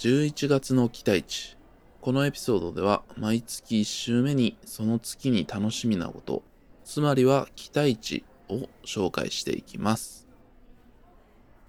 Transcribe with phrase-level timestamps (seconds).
[0.00, 1.58] 11月の期待値。
[2.00, 6.42] このエピソードでは毎月1週目にその月に楽しみなこと、
[6.86, 10.26] つまりは期待値を紹介していきます。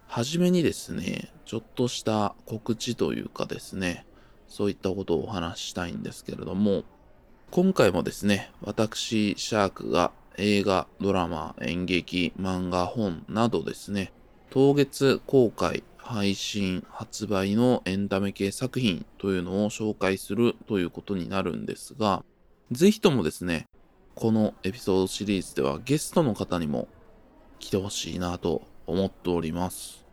[0.08, 4.06] はじめにですね、ちょっとした告知というかですね、
[4.48, 6.86] そういったことをお話ししたいんですけれども、
[7.50, 14.14] 今回もですね、私、シャークが映画、ドラマ、演劇、漫画、本などですね、
[14.52, 22.26] 当月公開、配信、発売のエンタメ系作品というのを紹介するということになるんですが、
[22.70, 23.66] ぜひともですね、
[24.14, 26.90] このエピソードシリーズではゲストの方にも
[27.60, 30.06] 来てほしいなと思っております。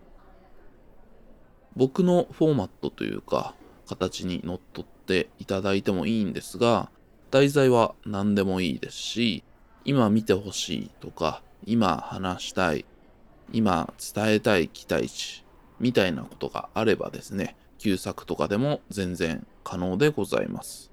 [1.74, 3.56] 僕のフォーマットというか、
[3.88, 6.92] 形にのっとっていただいてもいいんですが、
[7.32, 9.42] 題材は何でもいいですし、
[9.84, 12.84] 今見てほしいとか、今話したい、
[13.52, 15.47] 今伝えたい期待値
[15.80, 20.90] みたいなことがあればですね、旧作とかでも全然可能でございます。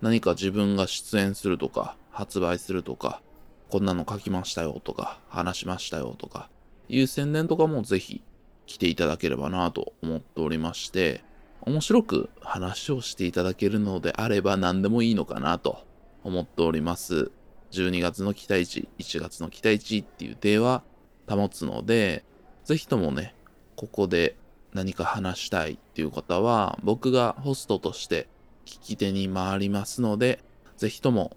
[0.00, 3.22] 何か自分が出演するとか、発売するとか、
[3.70, 6.48] こんなの書きましたよとか、話しましたよとか、
[6.88, 8.22] いう宣伝とかもぜひ
[8.66, 11.24] 来ていただければなと思っておりまして、
[11.62, 15.86] 面白く話をしていただけるのであれば何でもいいのかなと
[16.22, 17.30] 思っております。
[17.72, 20.82] 12月の期待値、1月の期待値っていう手は
[21.26, 22.24] 保つので、
[22.64, 23.34] ぜひともね、
[23.76, 24.36] ここで
[24.72, 28.26] 何か話したいっていう方は、僕がホストとして
[28.66, 30.40] 聞き手に回りますので、
[30.76, 31.36] ぜひとも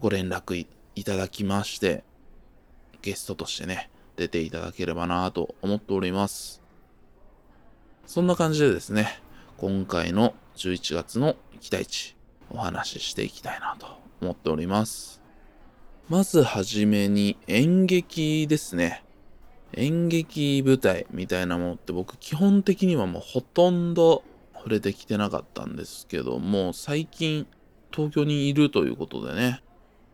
[0.00, 2.04] ご連絡いただきまして、
[3.02, 6.62] ゲストとしてね、出ていただければなと思っております。
[8.06, 9.20] そんな感じでですね、
[9.56, 12.16] 今回の11月の期待値、
[12.50, 13.86] お話ししていきたいなと
[14.20, 15.20] 思っております。
[16.08, 19.04] まずはじめに演劇ですね。
[19.74, 24.22] 演劇舞台みたいなものって僕基本的にはもうほとんど
[24.54, 27.46] 触れてきてなかったんですけども、最近
[27.90, 29.62] 東京にいるということでね、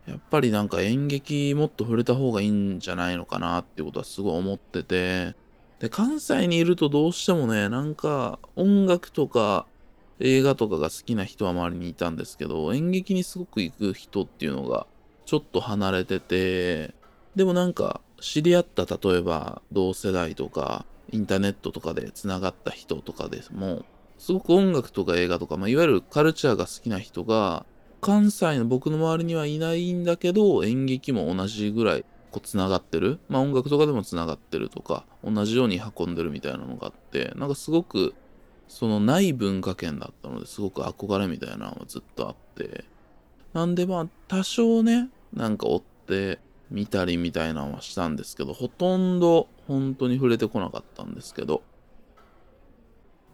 [0.06, 5.34] やっぱりなんか演劇もっと触れた方がいいんじゃないのかなっていうことはすごい思ってて、
[5.80, 9.66] で、関西にいるとどうしてもね、なんか音楽とか
[10.18, 14.86] 映画とかが好きな人は周りにいたんですけど、演劇にすごく行く人っていうのが
[15.26, 16.94] ちょっと離れてて、
[17.36, 23.84] でもなんか知り合った例えば同世代とかインターネットとかで繋がった人とかでも、
[24.18, 27.64] すごく音楽とか映画とか、まあ、いわゆるカルチャーが好きな人が、
[28.00, 33.18] 関西の僕の周りにはいないんだけど、演劇も同じぐらいこう繋がってる。
[33.28, 38.14] まあ音楽とかでも繋がってるとか、同じように運んでるみたいなのがあって、なんかすごく、
[38.68, 42.84] そのない文化圏だったのですごく憧れみたいなのはずっとあって、
[43.54, 46.38] なんでまあ多少ね、なんか追って
[46.70, 51.62] 見たりみたいなのはしたんですけど、ほとんど本当に触れてこなかったんですけど、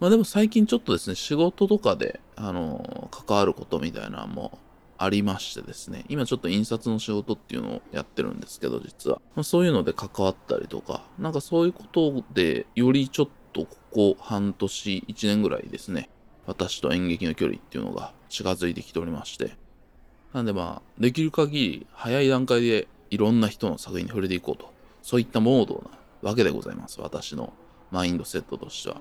[0.00, 4.58] まあでも最近ちょっとですね、仕事とかで、あの、関わることみたいなのも
[4.98, 9.20] ありましてですね、今ちょっと印刷の仕事っていうのをやってるんですけど、実は。
[9.34, 16.10] まあ、そういうので関わったりとか、なんかそういうことで、よりちょっとここ半年、1年ぐらいですね、
[16.46, 19.56] 私と演劇の距離っていうのが近づいてきておりまして、
[20.32, 24.72] なんでまあ、できる限り早い段階でいろんな人の作品に触れていこうと。
[25.02, 25.88] そういったモード
[26.22, 27.00] なわけでございます。
[27.00, 27.52] 私の
[27.92, 29.00] マインドセットとしては。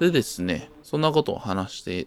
[0.00, 2.06] でですね、そんなことを話して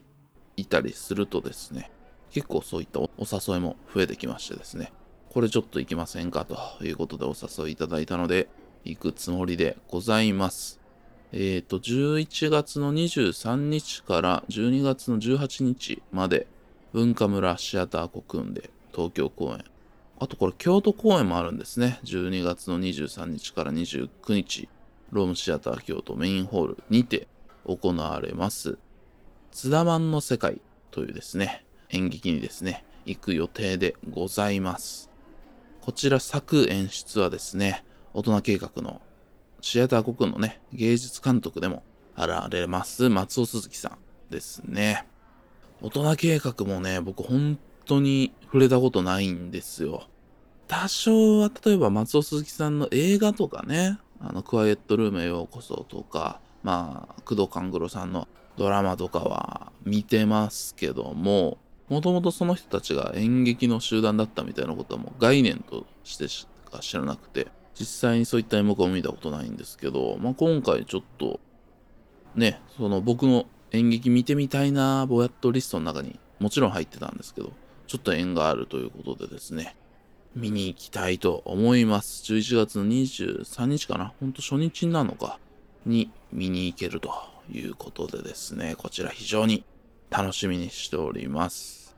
[0.57, 1.91] いたりするとですね、
[2.31, 4.91] 結構そういったお誘いも増えてきましてですね、
[5.29, 8.49] これちょっと行きませんかということでお誘いいただいたので、
[8.83, 10.79] 行くつもりでございます。
[11.33, 16.47] えっ、ー、と、11月の23日から12月の18日まで、
[16.93, 19.63] 文化村シアターコクーンで東京公演。
[20.21, 21.99] あとこれ京都公演もあるんですね。
[22.03, 24.69] 12月の23日から29日、
[25.11, 27.27] ロームシアター京都メインホールにて
[27.65, 28.77] 行われます。
[29.51, 30.61] 津田マンの世界
[30.91, 35.09] というですね、演劇にですね、行く予定でございます。
[35.81, 37.83] こちら作演出はですね、
[38.13, 39.01] 大人計画の
[39.59, 41.81] シアター国のね、芸術監督でも
[42.15, 43.97] あられます松尾鈴木さん
[44.31, 45.07] ですね。
[45.81, 50.10] 大人計画もね、僕本当に触れたことないんですよ。
[50.71, 61.57] 多少は例えば松尾鈴木さんの映画とかね、あの、クワイエットルームへようこそとか、まあ、工藤官九郎さんのドラマとかは見てますけども、
[61.89, 67.47] もともとその人たちが演劇の集団だったみたいなことはもう概念としてしか知らなくて、
[67.77, 71.41] 実際にそういった演目を見たことないんですけど、まあ、今回ちょっと、
[72.33, 77.51] ね、その僕の演劇見てみたいなぼやっとリストの中にもちろん入ってたんですけど、
[77.87, 79.75] ちょっと縁があるということでですね、
[80.35, 82.23] 見に行きたいと思います。
[82.31, 84.13] 11月の23日かな？
[84.19, 85.39] ほんと初日なのか？
[85.85, 87.11] に見に行けると
[87.51, 89.65] いうことでですね、こちら非常に
[90.09, 91.97] 楽しみにしております。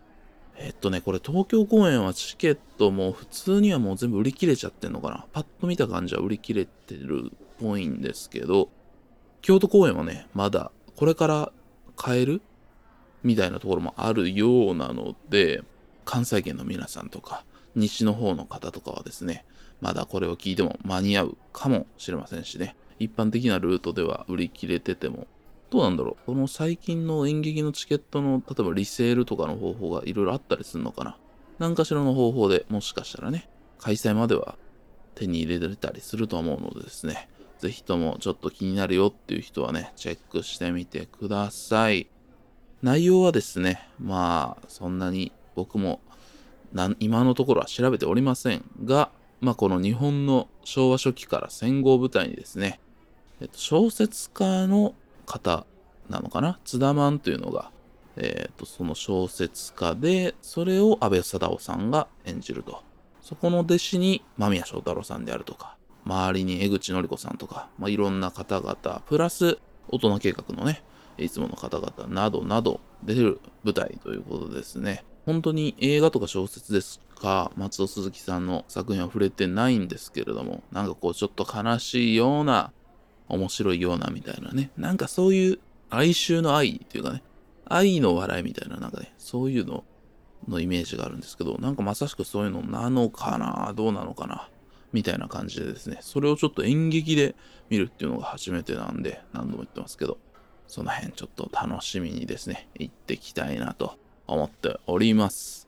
[0.57, 5.25] えっとね、これ東京公演はチケットも普通にはもう全部売り切れちゃってんのかな？
[5.31, 8.69] パッと見た感じは売り切れてるっぽいんですけど、
[9.41, 11.51] 京都公演はね、まだこれから
[11.95, 12.41] 買える
[13.24, 15.62] みたいなところもあるようなので、
[16.06, 17.45] 関西圏の皆さんとか、
[17.75, 19.46] 西の方の方とかはですね、
[19.81, 25.28] まだこれを聞いても間に合うかもしれませんしね、一般的なルートでは売り切れてても、
[25.70, 26.25] どうなんだろう。
[26.25, 31.18] この最近の演劇のチケットの、例えばリセールとかの方法がいろいろあったりするのかな。
[31.60, 33.50] 何かしらの方法でもしかしたらね、
[33.80, 34.58] 開催までは
[35.16, 37.28] 手に入れれたりすると思うのでですね、
[37.60, 42.08] ぜひともちょっと気になるよっていう人はね、チェックしてみてください。
[42.81, 46.02] 内容はですね、まあ、そんなに僕も
[47.00, 49.12] 今のところは調べておりませんが、
[49.42, 52.80] まあ、この日本の昭和初期から戦後を舞台にですね、
[53.42, 55.66] えっと、小説家の方
[56.10, 56.60] なのかな？
[56.66, 57.72] 津田マンというのが、
[58.18, 62.81] えっと、その小説家で、それを安倍貞夫さんが演じると。
[63.22, 69.60] そこの弟子に間宮祥太朗さんであるとか、周りに江口のり子さんとか、まあ、いろんな方々、プラス
[69.90, 70.84] 大人計画のね、
[71.18, 75.06] いつもの方々などなど出る舞台ということですね。
[75.25, 82.72] 本当に映画とか小説ですか、松尾鈴木さんの作品は触れてないんですけれども、なんかこうちょっと悲しいような、
[83.30, 85.60] 面白いようなみたいなね、なんかそういう
[85.90, 87.24] 哀愁の愛っていうかね、
[87.66, 89.86] 愛の笑いみたいな、なんかね、そういうの
[90.48, 94.50] のイメージがあるんですけど、なんかまさしくそういうのなのかな、どうなのかな、
[94.92, 97.36] みたいな感じでですね、それをちょっと演劇で
[97.70, 100.18] 見るっていうのが初めてなんで、何度も言ってますけど、
[100.68, 103.98] その辺ちょっと楽しみにですね、行ってきたいなと。
[104.28, 105.68] 思っております。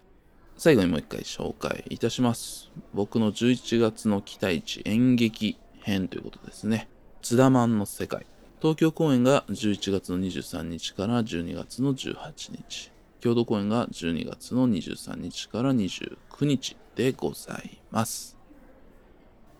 [0.57, 2.71] 最後にもう一回紹介いたします。
[2.93, 6.87] 僕の11月の期待値演劇編ということですね。
[7.21, 8.25] 津田マンの世界。
[8.61, 12.91] 東京公演が11月の23日から12月の18日。
[13.19, 18.37] 郷土公演が12月の23日から29日でございます。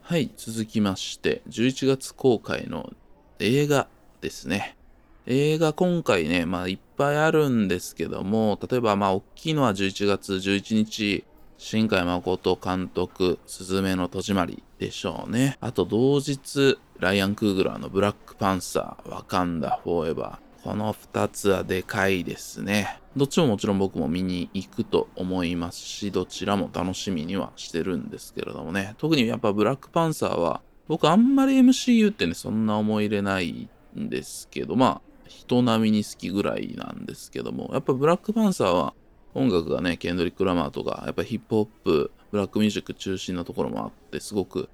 [0.02, 2.94] はい、続きまして、11月公開の
[3.40, 3.88] 映画
[4.22, 4.78] ですね。
[5.28, 11.26] 映画今回ね、まあいっぱいあるんですけども、例えばまあ大きいのは11月11日、
[11.58, 15.58] 新海誠監督、すずめの戸締まりでしょうね。
[15.62, 20.64] あと同日、ライアン・クーグラーのブラックパンサー、ワカンダ・フォーエバー。
[20.64, 23.00] この2つはでかいですね。
[23.16, 28.94] どっちももちろん僕も見に行くと思いますし、どちらも楽しみにはしてるんですけれどもね。
[29.00, 38.94] 特にやっぱブラックパンサーは、僕あんまり MCU ってね、そんな思い入れないんですけど、まあ、人並みに好きぐらいなんですけども、やっぱブラックパンサーは
[39.34, 44.70] 音楽がね、ケンドリック・ラマーとか、やっぱヒップホップ、ブラックミュージック中心なところもあって、すごく好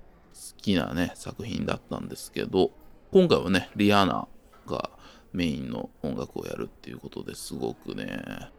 [0.58, 2.72] きなね、作品だったんですけど、
[3.12, 4.28] 今回はね、リアーナ
[4.68, 4.92] が
[5.34, 8.52] メインの音楽をやるっていうことですごくね、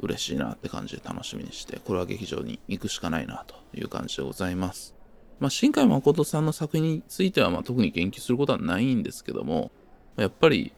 [0.00, 4.94] 嬉しいなって感じで楽しみにして、これは劇場に行くしかないなという感じでございます。
[5.40, 9.70] まあ、新海誠さんの作品については、まあ、特に言及することはないんですけども、
[10.16, 10.72] やっぱり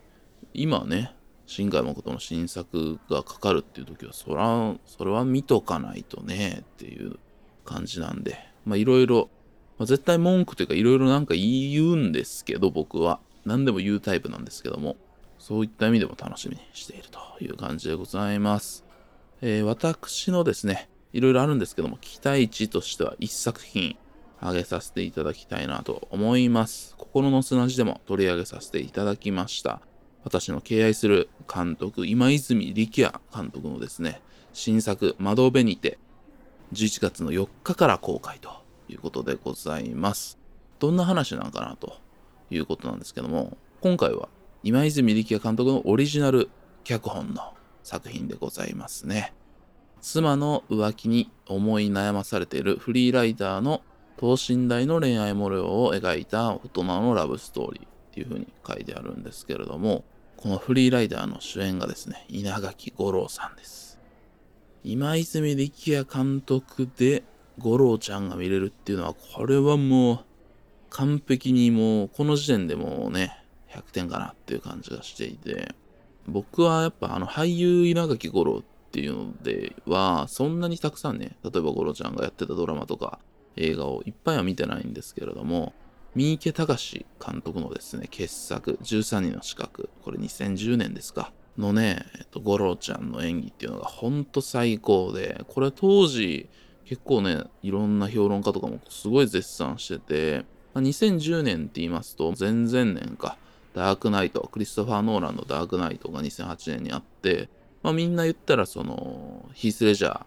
[0.54, 1.14] 今ね、
[1.46, 7.18] 新海誠の新作がかかるっていう時は、そら、それは見とかないとね、っていう
[7.64, 9.30] 感じなんで、まあいろいろ、
[9.80, 13.20] 絶対文句というかいろいろなんか言うんですけど、僕は。
[13.44, 14.96] 何でも言うタイプなんですけども、
[15.38, 18.84] そういった意味でも楽しみにしているという感じでございます。
[19.40, 23.96] えー、私のですね、いろいろあるんですけども、期待値としては一作品
[24.40, 26.94] 挙げさせていただきたいなと思います。
[26.96, 29.80] 心の砂地でも取り上げさせていただきました。
[30.24, 34.20] 私の敬愛する監督、今泉力也監督のですね、
[34.52, 35.98] 新作、窓辺にて、
[36.72, 40.38] 11月の4日から公開ということでございます。
[40.78, 41.98] どんな話なのかなと
[42.50, 44.28] いうことなんですけども、今回は
[44.62, 46.50] 今泉力也監督のオリジナル
[46.84, 49.32] 脚本の作品でございますね。
[50.00, 53.82] 妻の浮気に思い悩まされているフリーライターの
[54.16, 57.99] 等身大の恋愛模様を描いた大人のラブストーリー。
[58.20, 60.04] いうふうに書いてあるんですけれども、
[60.36, 63.98] このフリーライダーの主演がですね、稲垣吾郎さんです。
[64.82, 67.22] 今泉力也監督で
[67.58, 70.18] 五郎ちゃんが見れるっていうのは、これはもう
[70.88, 73.36] 完璧にもうこの時点でもうね、
[73.70, 75.74] 100点かなっていう感じがしていて、
[76.26, 83.20] 僕はやっぱあの俳優稲垣吾郎っていうのでは、そんなにたくさんね、例えば五郎ちゃんがやってたドラマとか
[83.56, 85.74] 映画をいっぱいは見てないんですけれども、
[86.14, 96.48] 三池隆監督のですね、傑作、13人の資格、これ2010年ですか、のね、えっと、五郎ちゃんの演技っていうのがほんと最高で、これ当時、
[96.84, 103.36] 結構ね、いろんな評論家とかもすごい絶賛してて、まあ、2010年って言いますと、前々年か、
[103.72, 107.48] ダークナイト、クリストファー・ノーランのダークナイトが2008年にあって、
[107.82, 110.24] まあみんな言ったらその、ヒース・レジャー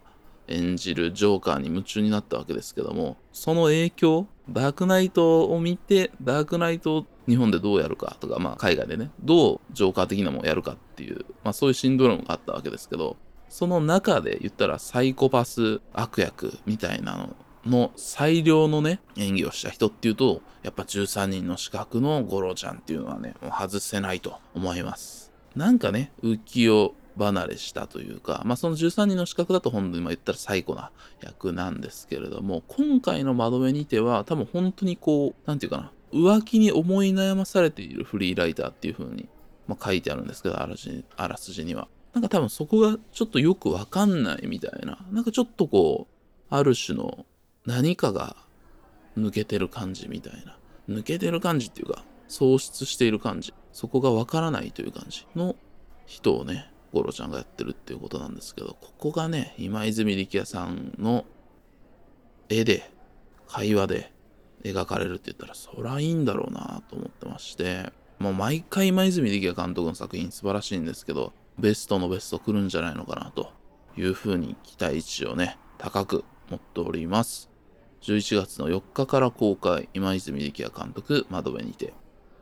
[0.47, 13.17] 演じるジョーカーに夢中になったわけですけども、その影響、ダークナイトを見て、ダークナイトを日本でどうやるかとか、まあ海外でね、どうジョーカー的なものをやるかっていう、まあそういうシンドロームがあったわけですけど、
[13.49, 17.35] その中で言ったらサイコパス悪役みたいなの
[17.65, 25.31] の最良のね、演技をした人っていうと、やっぱ13人の資格のゴロちゃんっていうのはね、もう外せないと思います。
[25.55, 30.91] なんかね、浮世離れしたというか、まあその13人の資格だと本当に言ったら最古な
[31.21, 39.27] 役なんですけれども、今回の窓辺にては多分本当にこう、なんていうかな、浮気に思い悩まされているフリーライターっていう風に、
[39.67, 40.75] まあ、書いてあるんですけど、あら
[41.17, 41.87] あらすじには。
[42.13, 45.03] なんか多分そこがちょっとよくわかんないみたいな。
[45.11, 47.25] なんかちょっとこう、ある種の
[47.65, 48.35] 何かが
[49.17, 50.57] 抜けてる感じみたいな。
[50.87, 53.53] 抜けてる感じっていうか、喪失している感じ。
[53.71, 55.55] そこがわからないという感じの
[56.05, 61.25] 人をね、ゴロちゃんがやってるっていうことなんですけど、ここがね、今泉力也さんの
[62.49, 62.89] 絵で、
[63.47, 64.13] 会話で
[64.63, 73.51] 描かれるって言ったら、そらいいんだろうなと思ってまして、もう毎回今泉力也監督の作品素晴らしいんですけど、ベストのベスト来るんじゃないのかなと
[73.97, 77.49] いうふうに期待値をね、高く持っております。
[78.01, 81.93] 11月の4日から公開、今泉力也監督、窓辺にて。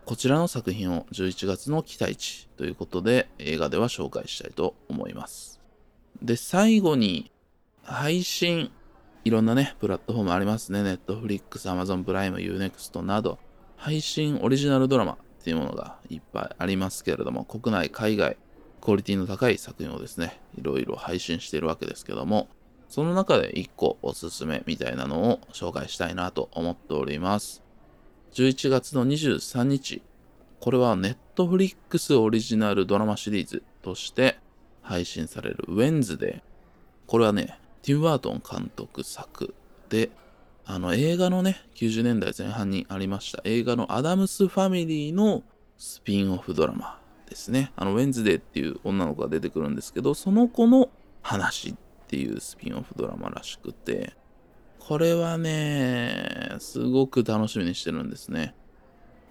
[0.05, 5.61] こちらの作品を11月の期待値ということで映画では紹介したいと思います。
[6.21, 7.31] で、最後に
[7.83, 8.71] 配信、
[9.23, 10.81] いろんなね、プラットフォームありますね。
[10.81, 13.39] Netflix、Amazon プライム、Unext など、
[13.77, 18.37] 配信オリジナルドラマっていうものがいっぱいありますけれども、国内、海外、
[18.81, 22.49] クオリティの高い作品をですね、いろいろ配信しているわけですけども、
[22.89, 27.63] その中で1個おすすめみたいなのを紹介したいなと思っております。
[28.33, 30.01] 11月の23日、
[30.61, 34.37] これはネットフリックスオリジナルドラマシリーズとして
[34.81, 36.41] 配信されるウェンズデー。
[37.07, 39.53] これはね、ティム・バートン監督作
[39.89, 40.11] で、
[40.65, 45.43] あの映画のね、90年代前半にありました映画のアダムス・ファミリーの
[45.77, 47.73] スピンオフドラマですね。
[47.75, 50.89] あの、ウェンズデーっていう女の子が出てくるんですけど、その子の
[51.21, 51.75] 話っ
[52.07, 54.13] ていうスピンオフドラマらしくて、
[54.87, 58.55] これはね、すごく楽しみにしてるんですね。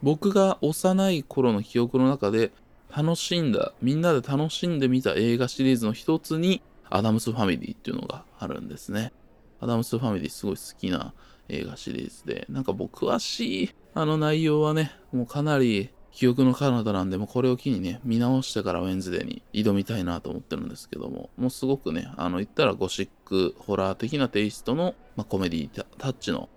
[0.03, 2.53] 僕が幼い頃の記憶の中で
[2.97, 9.13] 楽しんだ、みんなで楽しんでみた映画シリーズの一つに、アダムスファミリーっていうのがあるんですね。
[9.61, 11.13] アダムスファミリーすごい好きな
[11.49, 26.49] 映画シリーズで、なんか僕詳しいあの内容はね、もうかなり記憶の彼方なんで、もうこれを機にね、見直してからウェンズデーに挑みたいなと思ってるんですけども、もうすごくね、あの、言ったらゴシック、ホラー的なテイストの、まあ、コメディタッチの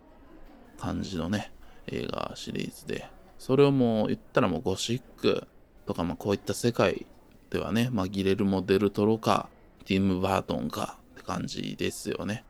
[0.80, 1.52] 感じのね、
[1.88, 3.08] 映画シリーズで、
[3.38, 5.48] それをもう言ったらもうゴシック
[5.86, 7.06] とか、まあ、こういった世界
[7.50, 9.50] ではね、まあ、ギレルモ・デルトロか、
[9.86, 12.44] ティム・バートンかって感じですよね。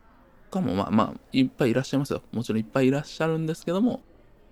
[0.51, 2.22] かも、まあまあ、いっぱいいらっしゃいますよ。
[2.31, 4.01] もちろんいっぱいいらっしゃるんですけども、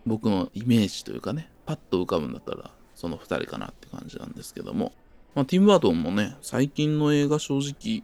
[0.05, 4.91] 僕のイメージというかね、パッと浮かぶんだったら、その2人かなって感じなんですけども。
[5.35, 8.03] まあ、ティム・バートンもね、最近の映画正直、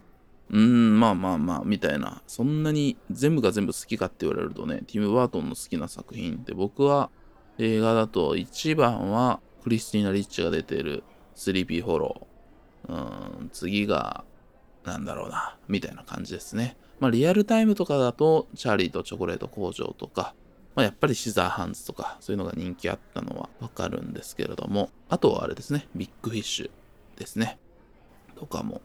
[0.49, 7.09] うーん、まあまあまあ、みたいな、そんなに全部が全部好きかって言われるとね、ティム・バートンの好きな作品って僕は
[7.57, 11.03] 映画だと1番はクリスティーナ・リッチが出てる
[11.35, 12.93] スリーピー・ホロー。
[13.39, 14.23] うん、次が、
[14.85, 16.77] なんだろうな、みたいな感じですね。
[17.01, 20.33] まあリアルタイムとかだと、チャーリーとチョコレート工場とか、
[20.77, 27.57] まあ、やっぱりシザーハンズとか、そういうのが人気あったのはわかるんですけれども、あとはあれですね、ビッグフィッシュですね。
[28.35, 28.83] とかも、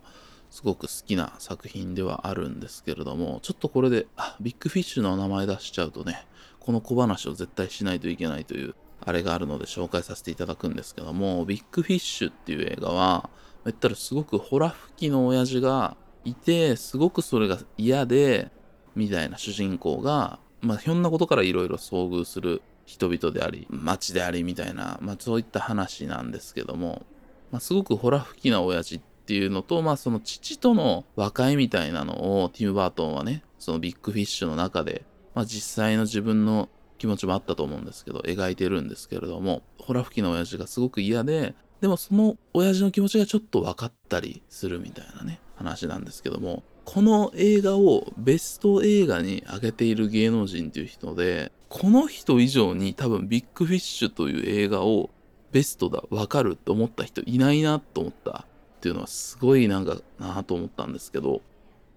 [0.49, 6.27] すごく好きな作品ではあるんですけれども、ちょっとこれで、あ、ビッグフィッシュの名前出しちゃうとね、
[6.61, 13.29] この小話を絶対しないといけないという、あれがあるので紹介させていただくんですけども、ビッグフィッシュっていう映画は、
[13.67, 18.51] 言ったらすごくホラ吹きの親父がいて、すごくそれが嫌で、
[18.97, 27.04] みたいな主人公が、まあ、ひょんなことからいろいろ遭遇する人々であり、街でありみたいな、まあ、そういった話なんですけども、
[27.50, 35.04] まあ、すごくホラ吹きな親父っていうのと、まあ、その父との和解みたいなのをティム・バートンはね、そのビッグフィッシュの中で、
[35.35, 55.11] まあ、実際の自分の気持ちもあったと思うんですけど、描いてるんですけれども、ホラ吹きな親父がすごく嫌で、でもその親父の気持ちがちょっと分かったりするみたいなね、話なんですけども、この映画をベスト映画に挙げている芸能人っていう人で、この人以上に多分ビッグフィッシュという映画を
[55.53, 58.47] ベストだ、わかると思った人いないなと思った
[58.77, 61.41] っていうのはすごいなんかなと思ったんですけど、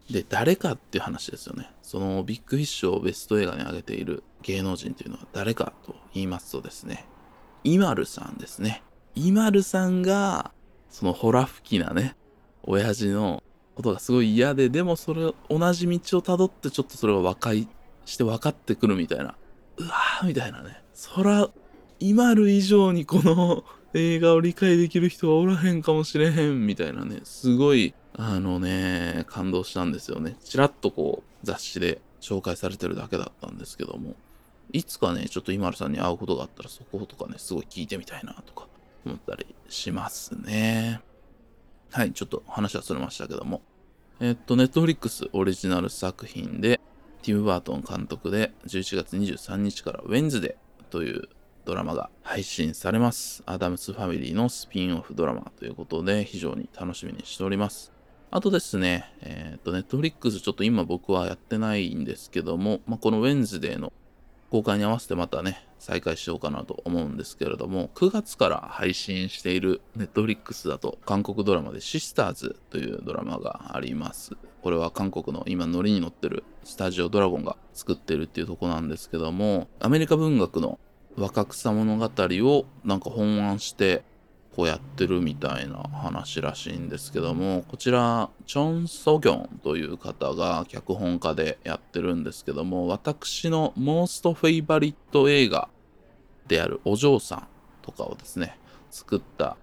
[0.10, 1.72] で、誰かっていう話ですよね。
[1.82, 7.06] そのビッグフィッシュをベスト映画に挙げている芸能人というのは誰かと言いますとですね、
[7.64, 8.84] イマルさんですね。
[9.16, 10.52] イマルさんが、
[10.90, 12.16] そのホラ吹きなね、
[12.64, 13.42] 親父の
[13.76, 17.68] ことがすごい嫌で、でもそれ、同じ道をたどってちょっとそれが和解
[18.06, 19.36] して分かってくるみたいな。
[19.78, 20.82] うわーみたいなね。
[20.94, 21.50] そら、
[22.00, 23.64] イマル以上にこの
[23.94, 27.22] 映画を理解できる人はおらへんかもしれへんみたいなね。
[27.24, 30.36] すごい、あのね、感動したんですよね。
[30.44, 34.16] ちらっとこう、雑誌で紹介されてるだけだったんですけども。
[34.72, 38.68] いつかね、ちょっとイマルさんに会うことがあったらそことかね、すごい聞いてみたいなとか
[39.06, 41.02] 思ったりしますね。
[41.96, 43.62] はい、ちょっと話はそれましたけども。
[44.20, 46.82] えっと、 Netflix オリジナル作品で、
[47.22, 51.30] ティム・バートン監督で11月23日からウェンズデーという
[51.64, 53.44] ドラマが配信されます。
[53.46, 57.94] アダムスファミリーのスピンオフドラマということで非常に楽しみにしております。
[58.30, 63.94] あとですね、えっ、と、 Netflix ちょっと今僕はやってないんですけども、まあ、このウェンズデーの
[64.56, 74.32] 公開に合わせてまたね、再開しようかなと思うんですけれども、9月から配信している Netflix だと韓国ドラマでシスターズというドラマがあります。
[74.64, 80.80] これは韓国の今ノリに乗ってるスタジオドラゴンが作ってるっていうとこなんですけども、アメリカ文学の
[81.18, 84.06] 若草物語をなんか本案して
[84.56, 95.68] こうやってるみたいな話らしいんですけども、こちら、チョン・ソギョンという方が脚本家でやってるんですけども、私のモーストフェイバリット映画
[96.48, 97.48] であるお嬢さん
[97.82, 98.58] とかをですね、
[98.92, 99.58] 作った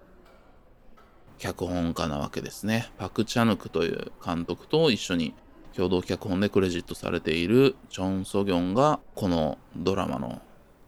[1.39, 2.91] 脚本家なわけですね。
[2.99, 5.33] パク・チャヌクという監督と一緒に
[5.75, 10.39] 共同脚本でクレジットされているチョン・ソギョンがこのドラマの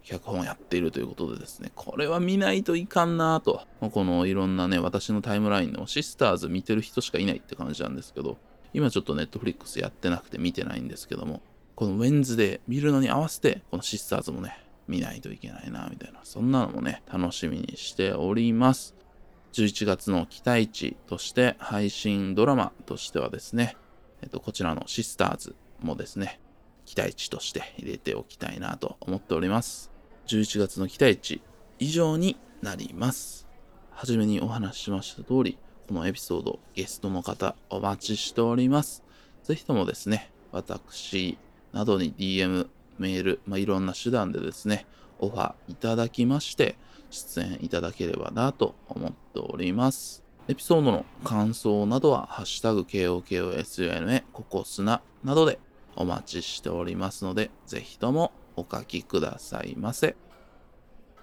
[0.06, 3.64] 脚本やっているということでですね、これは見ないといかんなと。
[3.82, 8.38] このいろんなね、私のタイムラインでもシスターズ見てる人しかいないって感じなんですけど、
[8.74, 11.42] 今ちょっとネットフリックスやってなくて見てないんですけども、
[11.76, 18.96] このウェンズで見るのに合わせて、このシスターズもね、見ないといけないな、みたいな、そんなのもね、楽しみにしております。
[19.54, 23.76] 11月の期待値として配信ドラマとしてはですね、
[24.22, 26.40] えっと、こちらのシスターズもですね、
[26.86, 29.95] 期待値として入れておきたいなと思っております。
[30.28, 31.42] 11月の期待値
[31.80, 33.48] 以上になります。
[33.92, 35.58] はじめにお話ししました通り、
[35.88, 39.04] このエピソード、ゲストの方お待ちしております。
[39.44, 41.38] ぜひともですね、私
[41.74, 44.88] などに DM、メール、まあ、いろんな手段でですね、
[45.20, 46.76] オファーいただきまして、
[47.12, 50.24] 出演いただければなと思っております。
[50.48, 55.60] エピソードの感想などは、ハッシュタグ KOKOSUNA ココスナなどで
[55.96, 60.16] お待ちしておりますので、ぜひともお書きくださいませ。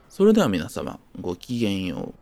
[0.08, 2.21] それでは皆様、ごきげんよう。